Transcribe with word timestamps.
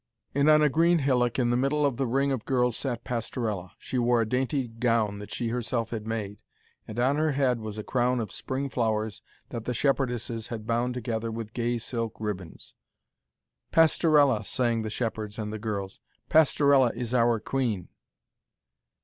And 0.33 0.49
on 0.49 0.63
a 0.63 0.67
green 0.69 0.97
hillock 0.97 1.37
in 1.37 1.51
the 1.51 1.55
middle 1.55 1.85
of 1.85 1.97
the 1.97 2.07
ring 2.07 2.31
of 2.31 2.43
girls 2.43 2.75
sat 2.75 3.03
Pastorella. 3.03 3.73
She 3.77 3.99
wore 3.99 4.19
a 4.19 4.27
dainty 4.27 4.67
gown 4.67 5.19
that 5.19 5.31
she 5.31 5.49
herself 5.49 5.91
had 5.91 6.07
made, 6.07 6.41
and 6.87 6.97
on 6.97 7.17
her 7.17 7.33
head 7.33 7.59
was 7.59 7.77
a 7.77 7.83
crown 7.83 8.19
of 8.19 8.31
spring 8.31 8.67
flowers 8.67 9.21
that 9.49 9.65
the 9.65 9.75
shepherdesses 9.75 10.47
had 10.47 10.65
bound 10.65 10.95
together 10.95 11.29
with 11.31 11.53
gay 11.53 11.77
silken 11.77 12.25
ribbons. 12.25 12.73
'Pastorella,' 13.71 14.43
sang 14.43 14.81
the 14.81 14.89
shepherds 14.89 15.37
and 15.37 15.53
the 15.53 15.59
girls, 15.59 15.99
'Pastorella 16.29 16.91
is 16.95 17.13
our 17.13 17.39
queen.' 17.39 17.87